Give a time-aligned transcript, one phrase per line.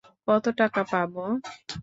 [0.27, 1.23] কত টাকা পাবো?